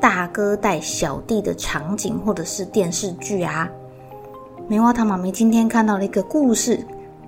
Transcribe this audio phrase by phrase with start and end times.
[0.00, 3.68] 大哥带小弟的场景，或者是电视剧啊？
[4.66, 6.80] 棉花糖妈咪今天看到了一个故事，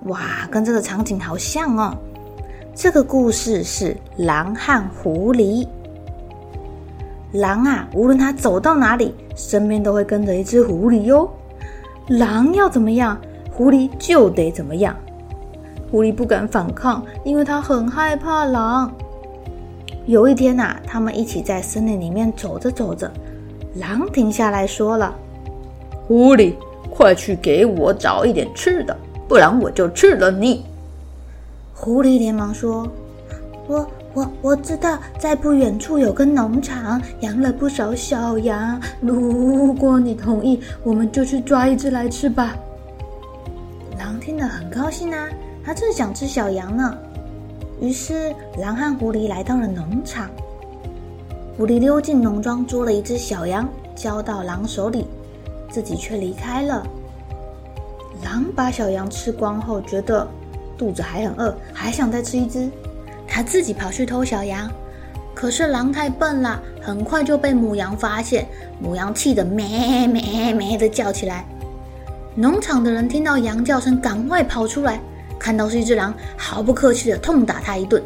[0.05, 1.95] 哇，跟这个场景好像哦。
[2.73, 5.67] 这个故事是狼和狐狸。
[7.33, 11.29] 狼啊，无论它走到哪里，身边都会跟着一只狐狸哟。
[12.07, 13.19] 狼要怎么样，
[13.51, 14.95] 狐狸就得怎么样。
[15.91, 18.91] 狐狸不敢反抗，因为它很害怕狼。
[20.05, 23.09] 有一天呐，他们一起在森林里面走着走着，
[23.75, 25.15] 狼停下来说了
[26.07, 26.53] ：“狐狸，
[26.89, 28.95] 快去给我找一点吃的，
[29.29, 30.65] 不然我就吃了你。”
[31.73, 32.85] 狐狸连忙说
[33.67, 38.79] ：“我我我知道，在不远处有个农场，养了不少小羊。
[38.99, 42.55] 如果你同意，我们就去抓一只来吃吧。”
[43.97, 45.29] 狼听了很高兴啊。
[45.65, 46.97] 他正想吃小羊呢，
[47.83, 50.29] 于是狼和狐狸来到了农场。
[51.57, 55.05] 狐狸溜进农庄，捉了一只小羊，交到狼手里，
[55.69, 56.81] 自己却离开了。
[58.23, 60.25] 狼把小羊吃光后，觉得
[60.77, 62.69] 肚子还很饿，还想再吃一只。
[63.27, 64.71] 他自己跑去偷小羊，
[65.35, 68.47] 可是狼太笨了，很快就被母羊发现。
[68.79, 71.43] 母羊气得咩咩咩的叫起来。
[72.33, 75.01] 农场的人听到羊叫声，赶快跑出来。
[75.43, 78.01] 看到是一只狼，毫不客气地痛打他一顿。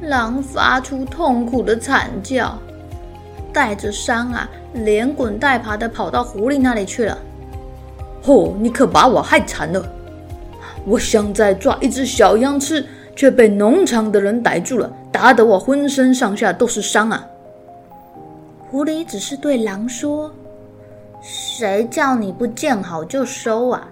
[0.00, 2.58] 狼发出痛苦的惨叫，
[3.52, 7.16] 带着伤啊，连滚带爬的跑到狐狸那里去了。
[8.24, 9.80] 哦，你可把我害惨了！
[10.84, 17.24] 我想再抓一只小羊吃，却被农场的人逮住了，打得我浑身上下都是伤啊！
[18.68, 20.28] 狐狸只是对狼说
[21.22, 23.86] ：“谁叫你不见好就收啊？”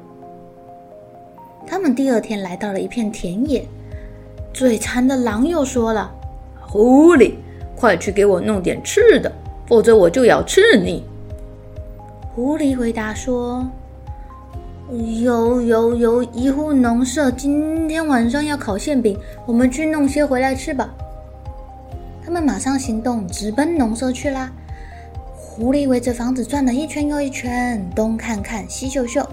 [1.66, 3.66] 他们第二天来到了一片田野，
[4.53, 6.10] 嘴馋的狼又说了
[6.60, 7.34] ：“狐狸，
[7.75, 9.31] 快去给我弄点吃的，
[9.66, 11.04] 否则我就要吃你。”
[12.34, 13.66] 狐狸回答说
[15.22, 20.94] ：“有有有一户农舍，今天晚上要烤馅饼，我们去弄些回来吃吧。”
[22.25, 24.53] 他们马上行动，直奔农舍去啦。
[25.34, 29.27] 狐狸围着房子转了一圈又一圈，东看看，西嗅嗅。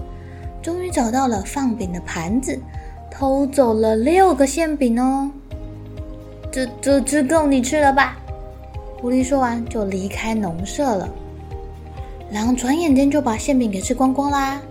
[0.63, 2.57] 终于找到了放饼的盘子，
[3.12, 5.29] 偷走了六个馅饼哦。
[6.50, 8.18] 这这只够你吃了吧？
[9.00, 11.09] 狐狸说完就离开农舍了。
[12.31, 14.62] 狼转眼间就把馅饼给吃光光啦。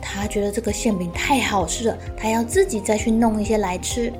[0.00, 4.12] 他觉得这个馅饼太好吃了，他要自己再去弄一些来吃。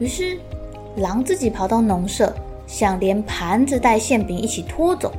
[0.00, 0.36] 于是，
[0.96, 2.34] 狼自己跑到农舍，
[2.66, 5.12] 想连盘子带馅饼一起拖走，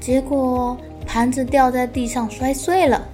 [0.00, 3.06] 结果盘子掉在地上摔碎了。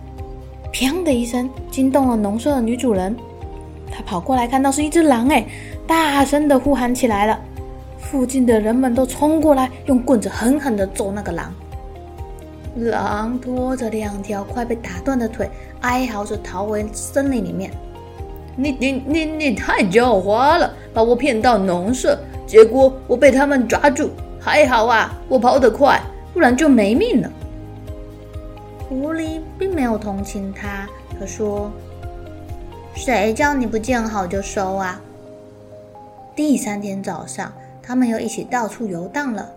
[0.74, 3.14] 砰的一声，惊动了农舍的女主人。
[3.92, 5.46] 她跑过来，看到是一只狼，哎，
[5.86, 7.38] 大声的呼喊起来了。
[7.96, 11.54] 附近的人们都冲过来，用棍子狠狠的揍那个狼。
[12.74, 15.48] 狼拖着两条快被打断的腿，
[15.82, 17.70] 哀嚎着逃回森林里面。
[18.56, 22.18] 你你你你太狡猾了，把我骗到农舍，
[22.48, 24.10] 结果我被他们抓住。
[24.40, 26.00] 还好啊，我跑得快，
[26.32, 27.30] 不然就没命了。
[28.94, 30.88] 狐狸并没有同情他，
[31.18, 31.68] 他说
[32.94, 35.00] ：“谁叫你不见好就收啊？”
[36.36, 37.52] 第三天早上，
[37.82, 39.50] 他们又一起到处游荡了。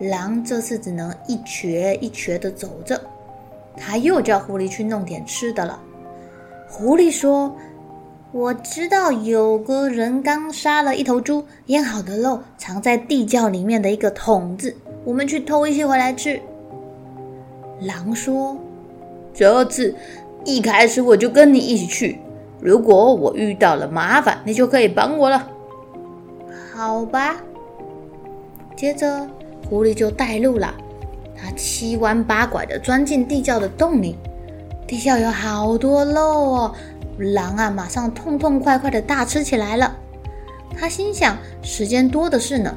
[0.00, 3.00] 狼这次只能一瘸一瘸的走着，
[3.76, 5.80] 他又叫狐狸去弄点吃的了。
[6.68, 7.54] 狐狸说
[8.32, 14.74] ：“我知道有个人刚杀了一头猪，腌好的肉藏在地窖里面的一个桶子，
[15.04, 16.40] 我们去偷一些回来吃。”
[17.80, 18.56] 狼说
[19.34, 19.94] ：“这次
[20.44, 22.20] 一开始我就跟你一起去，
[22.60, 25.48] 如果我遇到了麻烦，你就可以帮我了。”
[26.74, 27.36] 好吧。
[28.76, 29.28] 接着，
[29.68, 30.74] 狐狸就带路了。
[31.34, 34.16] 他七弯八拐的钻进地窖的洞里，
[34.86, 36.74] 地窖有好多肉哦。
[37.18, 39.96] 狼啊，马上痛痛快快的大吃起来了。
[40.78, 42.74] 他心想，时间多的是呢。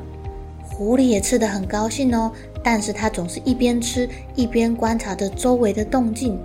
[0.63, 2.31] 狐狸也吃得很高兴哦，
[2.63, 6.37] 但是他总是一边吃一边观察着周围的动静，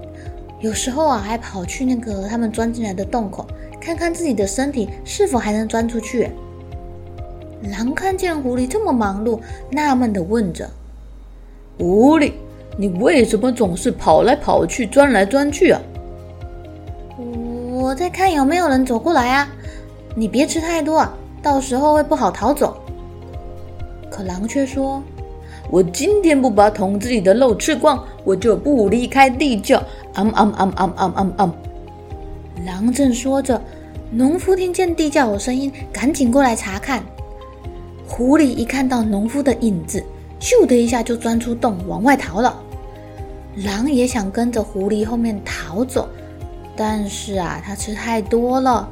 [0.61, 3.47] 有时候啊，还跑去那个他们钻进来的洞口，
[3.81, 6.31] 看看自己的身体是否还能钻出去。
[7.71, 9.41] 狼看见狐狸这么忙碌，
[9.71, 10.69] 纳闷的问着
[11.79, 12.33] ：“狐狸，
[12.77, 15.81] 你为什么总是跑来跑去、钻来钻去啊
[17.73, 19.51] ？”“我在看有没有人走过来啊。
[20.15, 21.09] ”“你别吃太多，
[21.43, 22.77] 到时候会不好逃走。”
[24.11, 25.03] 可狼却说
[25.71, 29.83] ：“我今天不把桶子里的肉吃光，我就不离开地窖。
[30.17, 31.53] ”“嗯嗯嗯嗯嗯嗯嗯。”
[32.67, 33.61] 狼正说着，
[34.11, 37.03] 农夫听见地窖有声音，赶紧过来查看。
[38.07, 40.05] 狐狸一看到农夫的影子，
[40.39, 42.61] 咻的一下就钻出洞往外逃了。
[43.65, 46.09] 狼也想跟着狐狸后面逃走，
[46.77, 48.89] 但是啊，它吃太多了，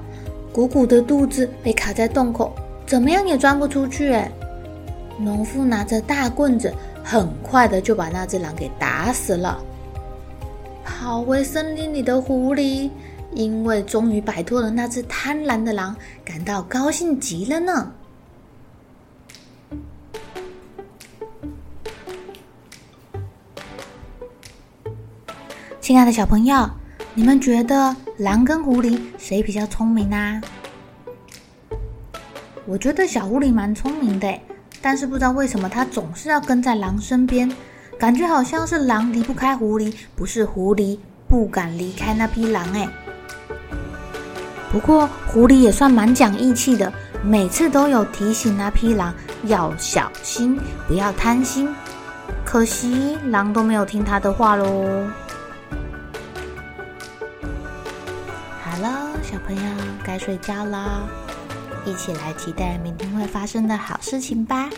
[0.53, 2.53] 鼓鼓的肚子被卡在洞口，
[2.87, 4.13] 怎么样也钻不出去。
[4.13, 4.31] 哎，
[5.23, 6.75] 农夫拿着大棍子，
[7.05, 9.63] 很快的就把那只狼给打死了。
[10.85, 12.91] 跑回森林里的狐狸，
[13.33, 17.93] 因为终于摆脱了那只贪婪的狼，感到高兴极了呢。
[25.81, 26.69] 亲爱的小朋友，
[27.15, 30.41] 你们觉得狼跟狐狸谁比较聪明呢？
[32.67, 34.33] 我觉得小狐狸蛮聪明的，
[34.83, 37.51] 但是不知道为什么它总是要跟在狼身边，
[37.99, 40.99] 感觉好像是狼离不开狐狸，不是狐狸
[41.29, 42.89] 不敢离开那匹狼哎。
[44.73, 46.93] 不过狐狸也算蛮讲义气的，
[47.23, 49.15] 每次都有提醒那匹狼
[49.45, 50.59] 要小心，
[50.89, 51.69] 不要贪心。
[52.45, 55.07] 可惜狼都没有听他的话喽。
[58.63, 59.63] 好了小朋友
[60.03, 61.03] 该睡觉啦，
[61.85, 64.71] 一起来期待明天会发生的好事情吧。